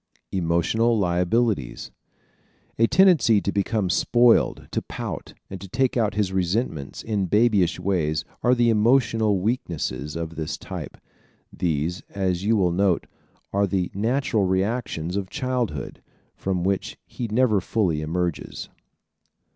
Emotional 0.31 0.97
Liabilities¶ 0.97 1.91
A 2.83 2.87
tendency 2.87 3.39
to 3.39 3.51
become 3.51 3.87
spoiled, 3.87 4.67
to 4.71 4.81
pout, 4.81 5.35
and 5.47 5.61
to 5.61 5.69
take 5.69 5.95
out 5.95 6.15
his 6.15 6.33
resentments 6.33 7.03
in 7.03 7.27
babyish 7.27 7.79
ways 7.79 8.25
are 8.41 8.55
the 8.55 8.71
emotional 8.71 9.39
weaknesses 9.41 10.15
of 10.15 10.35
this 10.37 10.57
type. 10.57 10.97
These, 11.53 12.01
as 12.09 12.43
you 12.43 12.57
will 12.57 12.71
note, 12.71 13.05
are 13.53 13.67
the 13.67 13.91
natural 13.93 14.45
reactions 14.47 15.15
of 15.15 15.29
childhood, 15.29 16.01
from 16.35 16.63
which 16.63 16.97
he 17.05 17.27
never 17.27 17.61
fully 17.61 18.01
emerges. 18.01 18.69